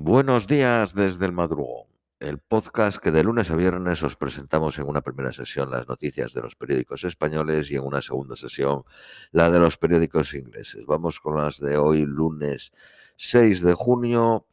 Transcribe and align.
Buenos 0.00 0.46
días 0.46 0.94
desde 0.94 1.26
el 1.26 1.32
madrugón, 1.32 1.88
el 2.20 2.38
podcast 2.38 2.98
que 2.98 3.10
de 3.10 3.24
lunes 3.24 3.50
a 3.50 3.56
viernes 3.56 4.00
os 4.04 4.14
presentamos 4.14 4.78
en 4.78 4.86
una 4.86 5.00
primera 5.00 5.32
sesión 5.32 5.72
las 5.72 5.88
noticias 5.88 6.32
de 6.32 6.40
los 6.40 6.54
periódicos 6.54 7.02
españoles 7.02 7.68
y 7.72 7.74
en 7.74 7.82
una 7.82 8.00
segunda 8.00 8.36
sesión 8.36 8.84
la 9.32 9.50
de 9.50 9.58
los 9.58 9.76
periódicos 9.76 10.34
ingleses. 10.34 10.86
Vamos 10.86 11.18
con 11.18 11.36
las 11.36 11.58
de 11.58 11.78
hoy, 11.78 12.06
lunes 12.06 12.70
6 13.16 13.60
de 13.62 13.74
junio 13.74 14.46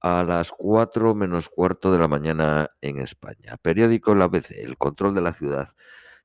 a 0.00 0.22
las 0.22 0.52
4 0.52 1.14
menos 1.14 1.50
cuarto 1.50 1.92
de 1.92 1.98
la 1.98 2.08
mañana 2.08 2.70
en 2.80 2.96
España. 2.96 3.58
Periódico 3.60 4.14
La 4.14 4.24
ABC, 4.24 4.52
el 4.52 4.78
control 4.78 5.14
de 5.14 5.20
la 5.20 5.34
ciudad 5.34 5.68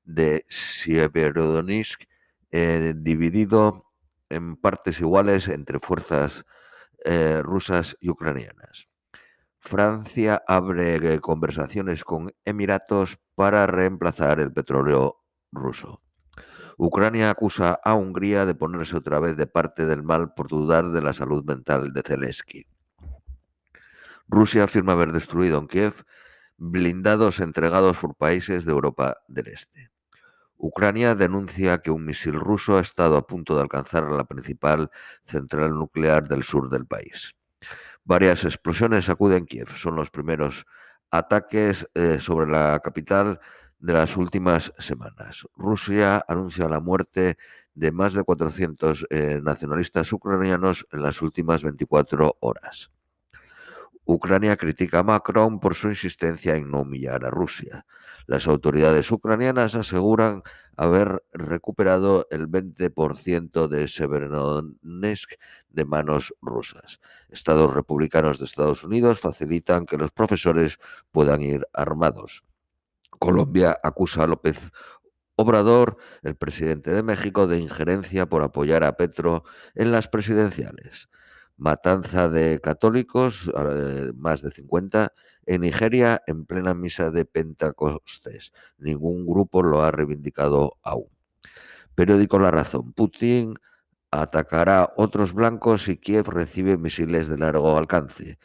de 0.05 0.45
Sieverodonetsk 0.48 2.04
eh, 2.52 2.93
dividido 2.95 3.91
en 4.29 4.55
partes 4.55 5.02
iguales 5.02 5.50
entre 5.50 5.82
fuerzas 5.82 6.45
eh, 7.09 7.41
rusas 7.41 7.95
y 8.01 8.09
ucranianas. 8.09 8.89
Francia 9.59 10.43
abre 10.45 11.21
conversaciones 11.21 12.04
con 12.04 12.33
Emiratos 12.43 13.18
para 13.33 13.65
reemplazar 13.65 14.41
el 14.41 14.51
petróleo 14.51 15.23
ruso. 15.54 16.01
Ucrania 16.77 17.29
acusa 17.29 17.79
a 17.82 17.93
Hungría 17.93 18.46
de 18.46 18.55
ponerse 18.55 18.97
otra 18.97 19.21
vez 19.21 19.37
de 19.37 19.47
parte 19.47 19.85
del 19.85 20.04
mal 20.04 20.33
por 20.33 20.49
dudar 20.49 20.89
de 20.89 21.01
la 21.01 21.13
salud 21.13 21.46
mental 21.46 21.93
de 21.93 22.01
Zelensky. 22.01 22.68
Rusia 24.27 24.65
afirma 24.65 24.91
haber 24.91 25.13
destruido 25.13 25.60
en 25.60 25.68
Kiev 25.68 26.04
blindados 26.57 27.39
entregados 27.39 27.99
por 27.99 28.15
países 28.15 28.65
de 28.65 28.74
Europa 28.74 29.15
del 29.29 29.47
Este. 29.47 29.91
Ucrania 30.57 31.16
denuncia 31.16 31.79
que 31.79 31.92
un 31.92 32.06
misil 32.06 32.34
ruso 32.34 32.78
ha 32.78 32.81
estado 32.81 33.17
a 33.17 33.28
punto 33.28 33.56
de 33.56 33.61
alcanzar 33.61 34.09
la 34.11 34.23
principal 34.25 34.89
central 35.23 35.72
nuclear 35.75 36.28
del 36.28 36.44
sur 36.44 36.70
del 36.70 36.86
país. 36.86 37.36
Varias 38.03 38.44
explosiones 38.45 39.06
sacuden 39.06 39.45
Kiev. 39.45 39.70
Son 39.75 39.95
los 39.95 40.09
primeros 40.09 40.66
ataques 41.11 41.88
eh, 41.94 42.19
sobre 42.19 42.49
la 42.49 42.80
capital 42.83 43.39
de 43.80 43.94
las 43.94 44.17
últimas 44.17 44.73
semanas. 44.80 45.45
Rusia 45.55 46.23
anuncia 46.27 46.67
la 46.67 46.80
muerte 46.80 47.38
de 47.75 47.92
más 47.92 48.14
de 48.14 48.23
400 48.23 49.05
eh, 49.09 49.39
nacionalistas 49.44 50.11
ucranianos 50.11 50.88
en 50.92 51.03
las 51.03 51.21
últimas 51.21 51.64
24 51.64 52.38
horas. 52.39 52.92
Ucrania 54.09 54.55
critica 54.55 55.00
a 55.00 55.03
Macron 55.03 55.59
por 55.59 55.75
su 55.75 55.89
insistencia 55.89 56.55
en 56.55 56.72
no 56.72 56.81
humillar 56.81 57.25
a 57.25 57.30
Rusia. 57.30 57.86
Las 58.25 58.47
autoridades 58.47 59.11
ucranianas 59.11 59.75
aseguran 59.75 60.44
haber 60.77 61.25
recuperado 61.33 62.25
el 62.31 62.47
20% 62.47 63.67
de 63.67 63.88
Severodonetsk 63.89 65.33
de 65.67 65.83
manos 65.83 66.33
rusas. 66.41 67.02
Estados 67.27 67.73
republicanos 67.73 68.39
de 68.39 68.45
Estados 68.45 68.86
Unidos 68.86 69.19
facilitan 69.19 69.86
que 69.86 69.97
los 69.97 70.11
profesores 70.11 70.80
puedan 71.11 71.42
ir 71.42 71.67
armados. 71.73 72.45
Colombia 73.19 73.77
acusa 73.83 74.23
a 74.23 74.27
López 74.27 74.71
Obrador, 75.36 75.97
el 76.23 76.36
presidente 76.36 76.92
de 76.92 77.03
México, 77.03 77.45
de 77.45 77.59
injerencia 77.59 78.25
por 78.25 78.42
apoyar 78.42 78.86
a 78.86 78.95
Petro 78.95 79.44
en 79.75 79.92
las 79.92 80.08
presidenciales 80.08 81.09
matanza 81.58 82.30
de 82.30 82.59
católicos, 82.61 83.52
eh, 83.55 84.11
más 84.16 84.41
de 84.41 84.52
50, 84.52 85.13
en 85.45 85.61
Nigeria 85.61 86.22
en 86.27 86.45
plena 86.45 86.73
misa 86.73 87.11
de 87.11 87.25
Pentecostés. 87.25 88.53
Ningún 88.77 89.25
grupo 89.25 89.64
lo 89.64 89.81
ha 89.81 89.91
reivindicado 89.91 90.77
aún. 90.83 91.09
Periódico 91.95 92.39
La 92.39 92.52
Razón. 92.52 92.94
Putin 92.94 93.55
atacará 94.11 94.91
otros 94.97 95.33
blancos 95.33 95.88
y 95.88 95.97
Kiev 95.97 96.27
recibe 96.30 96.77
misiles 96.77 97.27
de 97.27 97.38
largo 97.38 97.77
alcance. 97.77 98.38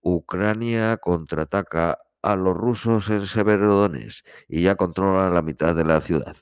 Ucrania 0.00 0.96
contraataca 0.96 1.98
a 2.22 2.36
los 2.36 2.56
rusos 2.56 3.10
en 3.10 3.26
Severodonetsk 3.26 4.26
y 4.48 4.62
ya 4.62 4.76
controla 4.76 5.30
la 5.30 5.42
mitad 5.42 5.74
de 5.76 5.84
la 5.84 6.00
ciudad. 6.00 6.36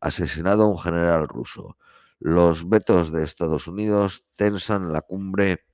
Asesinado 0.00 0.66
un 0.66 0.78
general 0.78 1.28
ruso. 1.28 1.76
Los 2.20 2.68
vetos 2.68 3.12
de 3.12 3.22
Estados 3.22 3.68
Unidos 3.68 4.24
tensan 4.34 4.92
la 4.92 5.02
cumbre 5.02 5.67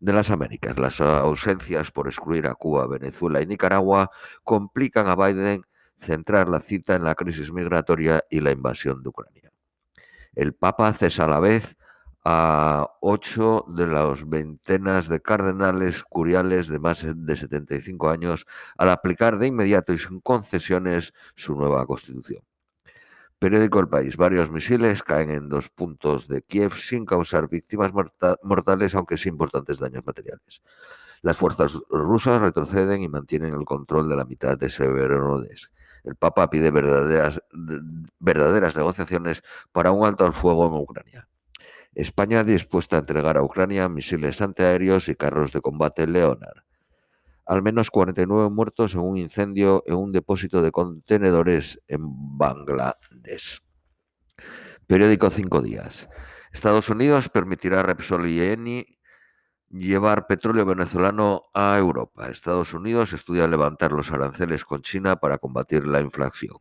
de 0.00 0.12
las 0.12 0.30
Américas. 0.30 0.78
Las 0.78 1.00
ausencias 1.00 1.90
por 1.90 2.08
excluir 2.08 2.46
a 2.46 2.54
Cuba, 2.54 2.86
Venezuela 2.86 3.40
y 3.42 3.46
Nicaragua 3.46 4.10
complican 4.44 5.08
a 5.08 5.16
Biden 5.16 5.62
centrar 5.98 6.48
la 6.48 6.60
cita 6.60 6.94
en 6.94 7.04
la 7.04 7.14
crisis 7.14 7.52
migratoria 7.52 8.22
y 8.30 8.40
la 8.40 8.52
invasión 8.52 9.02
de 9.02 9.08
Ucrania. 9.08 9.50
El 10.34 10.54
Papa 10.54 10.92
cesa 10.92 11.24
a 11.24 11.28
la 11.28 11.40
vez 11.40 11.76
a 12.24 12.90
ocho 13.00 13.64
de 13.68 13.86
las 13.86 14.28
veintenas 14.28 15.08
de 15.08 15.20
cardenales 15.20 16.02
curiales 16.04 16.68
de 16.68 16.78
más 16.78 17.04
de 17.04 17.36
75 17.36 18.10
años 18.10 18.46
al 18.76 18.90
aplicar 18.90 19.38
de 19.38 19.46
inmediato 19.46 19.92
y 19.92 19.98
sin 19.98 20.20
concesiones 20.20 21.14
su 21.34 21.54
nueva 21.54 21.86
constitución. 21.86 22.42
Periódico 23.38 23.78
El 23.78 23.88
País. 23.88 24.16
Varios 24.16 24.50
misiles 24.50 25.04
caen 25.04 25.30
en 25.30 25.48
dos 25.48 25.68
puntos 25.68 26.26
de 26.26 26.42
Kiev 26.42 26.72
sin 26.74 27.06
causar 27.06 27.48
víctimas 27.48 27.92
mortales, 28.42 28.94
aunque 28.96 29.16
sin 29.16 29.34
importantes 29.34 29.78
daños 29.78 30.04
materiales. 30.04 30.62
Las 31.22 31.36
fuerzas 31.36 31.78
rusas 31.88 32.42
retroceden 32.42 33.02
y 33.02 33.08
mantienen 33.08 33.54
el 33.54 33.64
control 33.64 34.08
de 34.08 34.16
la 34.16 34.24
mitad 34.24 34.58
de 34.58 34.68
Severodonetsk. 34.68 35.70
El 36.04 36.16
Papa 36.16 36.50
pide 36.50 36.72
verdaderas, 36.72 37.40
verdaderas 38.18 38.76
negociaciones 38.76 39.42
para 39.70 39.92
un 39.92 40.04
alto 40.04 40.24
al 40.24 40.32
fuego 40.32 40.66
en 40.66 40.74
Ucrania. 40.74 41.28
España 41.94 42.42
dispuesta 42.42 42.96
a 42.96 43.00
entregar 43.00 43.36
a 43.36 43.42
Ucrania 43.42 43.88
misiles 43.88 44.40
antiaéreos 44.40 45.08
y 45.08 45.14
carros 45.14 45.52
de 45.52 45.60
combate 45.60 46.06
Leonard 46.06 46.67
al 47.48 47.62
menos 47.62 47.90
49 47.90 48.50
muertos 48.50 48.94
en 48.94 49.00
un 49.00 49.16
incendio 49.16 49.82
en 49.86 49.96
un 49.96 50.12
depósito 50.12 50.60
de 50.60 50.70
contenedores 50.70 51.80
en 51.88 52.02
Bangladesh. 52.36 53.60
Periódico 54.86 55.30
Cinco 55.30 55.62
Días. 55.62 56.08
Estados 56.52 56.90
Unidos 56.90 57.30
permitirá 57.30 57.80
a 57.80 57.82
Repsol 57.82 58.28
y 58.28 58.42
Eni 58.42 58.98
llevar 59.70 60.26
petróleo 60.26 60.66
venezolano 60.66 61.42
a 61.54 61.78
Europa. 61.78 62.28
Estados 62.28 62.74
Unidos 62.74 63.14
estudia 63.14 63.48
levantar 63.48 63.92
los 63.92 64.12
aranceles 64.12 64.66
con 64.66 64.82
China 64.82 65.16
para 65.16 65.38
combatir 65.38 65.86
la 65.86 66.00
inflación. 66.00 66.58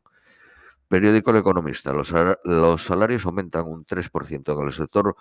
Periódico 0.87 1.31
El 1.31 1.37
Economista. 1.37 1.91
Los, 1.91 2.81
salarios 2.81 3.25
aumentan 3.25 3.67
un 3.67 3.85
3% 3.85 4.57
en 4.57 4.65
el 4.65 4.71
sector 4.71 5.17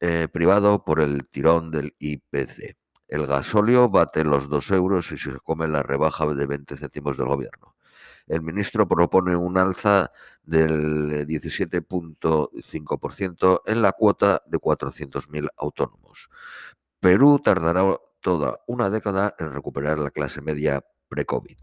eh, 0.00 0.28
privado 0.30 0.84
por 0.84 1.00
el 1.00 1.26
tirón 1.30 1.70
del 1.70 1.94
IPC. 1.98 2.76
El 3.08 3.26
gasóleo 3.26 3.88
bate 3.88 4.22
los 4.22 4.48
2 4.50 4.70
euros 4.72 5.10
y 5.12 5.16
se 5.16 5.32
come 5.40 5.66
la 5.66 5.82
rebaja 5.82 6.26
de 6.26 6.44
20 6.46 6.76
céntimos 6.76 7.16
del 7.16 7.28
gobierno. 7.28 7.74
El 8.26 8.42
ministro 8.42 8.86
propone 8.86 9.34
un 9.34 9.56
alza 9.56 10.12
del 10.42 11.26
17.5% 11.26 13.62
en 13.64 13.80
la 13.80 13.92
cuota 13.92 14.42
de 14.46 14.58
400.000 14.58 15.48
autónomos. 15.56 16.28
Perú 17.00 17.38
tardará 17.38 17.98
toda 18.20 18.60
una 18.66 18.90
década 18.90 19.34
en 19.38 19.54
recuperar 19.54 19.98
la 19.98 20.10
clase 20.10 20.42
media 20.42 20.84
pre-COVID. 21.08 21.56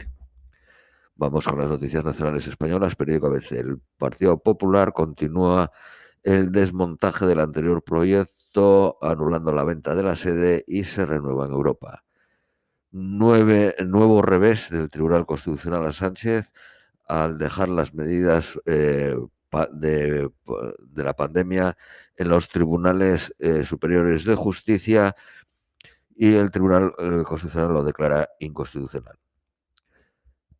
Vamos 1.15 1.45
con 1.45 1.59
las 1.59 1.69
noticias 1.69 2.03
nacionales 2.03 2.47
españolas. 2.47 2.95
Periódico 2.95 3.27
ABC. 3.27 3.51
El 3.51 3.79
Partido 3.97 4.41
Popular 4.41 4.93
continúa 4.93 5.71
el 6.23 6.51
desmontaje 6.51 7.27
del 7.27 7.39
anterior 7.39 7.83
proyecto 7.83 8.34
anulando 9.01 9.51
la 9.51 9.63
venta 9.63 9.95
de 9.95 10.03
la 10.03 10.15
sede 10.15 10.63
y 10.67 10.83
se 10.83 11.05
renueva 11.05 11.45
en 11.45 11.51
Europa. 11.51 12.03
nuevo 12.91 14.21
revés 14.21 14.69
del 14.69 14.89
Tribunal 14.89 15.25
Constitucional 15.25 15.85
a 15.85 15.91
Sánchez 15.91 16.51
al 17.07 17.37
dejar 17.37 17.69
las 17.69 17.93
medidas 17.93 18.59
eh, 18.65 19.15
de, 19.71 20.29
la 20.95 21.13
pandemia 21.13 21.77
en 22.15 22.29
los 22.29 22.49
tribunales 22.49 23.33
eh, 23.39 23.63
superiores 23.63 24.25
de 24.25 24.35
justicia 24.35 25.15
y 26.15 26.35
el 26.35 26.51
Tribunal 26.51 26.93
eh, 26.97 27.23
Constitucional 27.25 27.73
lo 27.73 27.83
declara 27.83 28.29
inconstitucional. 28.39 29.17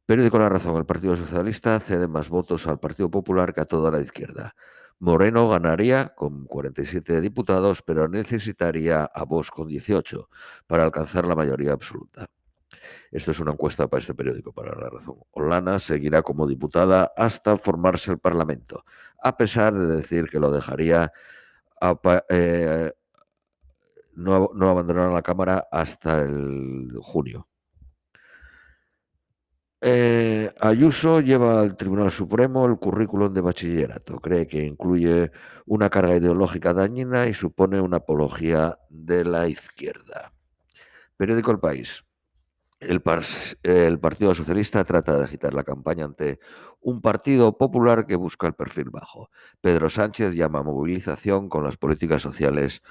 Periódico 0.05 0.37
La 0.37 0.49
Razón, 0.49 0.77
el 0.77 0.85
Partido 0.85 1.15
Socialista 1.15 1.79
cede 1.79 2.07
más 2.07 2.29
votos 2.29 2.67
al 2.67 2.79
Partido 2.79 3.09
Popular 3.09 3.53
que 3.53 3.61
a 3.61 3.65
toda 3.65 3.89
la 3.89 4.01
izquierda. 4.01 4.55
Moreno 4.99 5.49
ganaría 5.49 6.13
con 6.15 6.45
47 6.45 7.21
diputados, 7.21 7.81
pero 7.81 8.07
necesitaría 8.07 9.03
a 9.03 9.25
Vox 9.25 9.51
con 9.51 9.67
18 9.67 10.29
para 10.67 10.83
alcanzar 10.83 11.27
la 11.27 11.35
mayoría 11.35 11.73
absoluta. 11.73 12.27
Esto 13.11 13.31
es 13.31 13.39
una 13.39 13.51
encuesta 13.51 13.87
para 13.87 14.01
este 14.01 14.13
periódico, 14.13 14.51
para 14.53 14.75
la 14.79 14.89
razón. 14.89 15.17
Olana 15.31 15.79
seguirá 15.79 16.21
como 16.21 16.47
diputada 16.47 17.11
hasta 17.15 17.57
formarse 17.57 18.11
el 18.11 18.19
Parlamento, 18.19 18.85
a 19.21 19.37
pesar 19.37 19.73
de 19.73 19.95
decir 19.95 20.29
que 20.29 20.39
lo 20.39 20.51
dejaría 20.51 21.11
eh, 22.29 22.91
no, 24.13 24.49
no 24.53 24.69
abandonar 24.69 25.11
la 25.11 25.21
Cámara 25.21 25.67
hasta 25.71 26.21
el 26.21 26.91
junio. 27.01 27.47
Eh, 29.87 30.51
Ayuso 30.61 31.19
lleva 31.19 31.61
al 31.61 31.75
Tribunal 31.75 32.09
Supremo 32.09 32.65
el 32.65 32.79
currículum 32.79 33.31
de 33.31 33.41
bachillerato. 33.41 34.19
Cree 34.19 34.47
que 34.47 34.65
incluye 34.65 35.31
una 35.67 35.91
carga 35.91 36.15
ideológica 36.15 36.73
dañina 36.73 37.27
y 37.27 37.35
supone 37.35 37.79
una 37.79 37.97
apología 37.97 38.79
de 38.89 39.23
la 39.23 39.47
izquierda. 39.47 40.33
Periódico 41.17 41.51
El 41.51 41.59
País. 41.59 42.03
El, 42.79 42.99
Partido 43.99 44.33
Socialista 44.33 44.83
trata 44.83 45.19
de 45.19 45.23
agitar 45.23 45.53
la 45.53 45.63
campaña 45.63 46.05
ante 46.05 46.39
un 46.81 46.99
partido 46.99 47.55
popular 47.55 48.07
que 48.07 48.15
busca 48.15 48.47
el 48.47 48.55
perfil 48.55 48.89
bajo. 48.89 49.29
Pedro 49.61 49.87
Sánchez 49.89 50.33
llama 50.33 50.63
movilización 50.63 51.47
con 51.47 51.63
las 51.63 51.77
políticas 51.77 52.23
sociales 52.23 52.81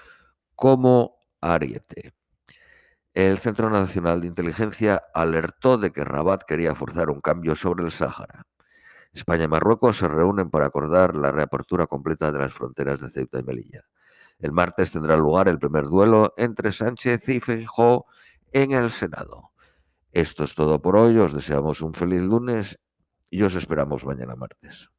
como 0.54 1.16
ariete. 1.40 2.12
El 3.14 3.38
Centro 3.38 3.70
Nacional 3.70 4.20
de 4.20 4.26
Inteligencia 4.26 5.04
alertó 5.14 5.78
de 5.78 5.92
que 5.92 6.02
Rabat 6.02 6.42
quería 6.42 6.74
forzar 6.74 7.10
un 7.10 7.20
cambio 7.20 7.54
sobre 7.54 7.84
el 7.84 7.92
Sáhara. 7.92 8.44
España 9.12 9.44
y 9.44 9.48
Marruecos 9.48 9.98
se 9.98 10.08
reúnen 10.08 10.50
para 10.50 10.66
acordar 10.66 11.14
la 11.14 11.30
reapertura 11.30 11.86
completa 11.86 12.32
de 12.32 12.40
las 12.40 12.52
fronteras 12.52 13.00
de 13.00 13.10
Ceuta 13.10 13.38
y 13.38 13.44
Melilla. 13.44 13.84
El 14.40 14.50
martes 14.50 14.90
tendrá 14.90 15.16
lugar 15.16 15.46
el 15.46 15.60
primer 15.60 15.84
duelo 15.84 16.34
entre 16.36 16.72
Sánchez 16.72 17.28
y 17.28 17.38
Feijóo 17.38 18.06
en 18.50 18.72
el 18.72 18.90
Senado. 18.90 19.52
Esto 20.10 20.42
es 20.42 20.56
todo 20.56 20.82
por 20.82 20.96
hoy, 20.96 21.16
os 21.18 21.32
deseamos 21.32 21.82
un 21.82 21.94
feliz 21.94 22.24
lunes 22.24 22.80
y 23.30 23.44
os 23.44 23.54
esperamos 23.54 24.04
mañana 24.04 24.34
martes. 24.34 24.90